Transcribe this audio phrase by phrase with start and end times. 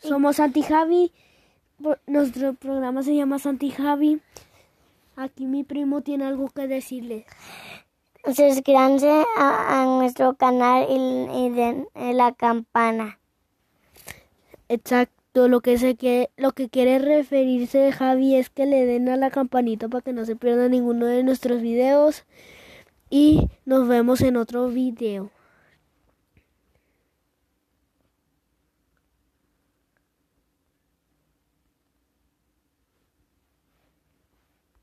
[0.00, 1.12] Somos Santi Javi.
[2.06, 4.20] Nuestro programa se llama Santi Javi.
[5.16, 7.24] Aquí mi primo tiene algo que decirles.
[8.22, 13.18] Pues suscríbanse a, nuestro canal y, den eh, la campana.
[14.68, 19.16] Exacto, lo que se quiere, lo que quiere referirse Javi es que le den a
[19.16, 22.24] la campanita para que no se pierda ninguno de nuestros videos.
[23.10, 25.30] Y nos vemos en otro video.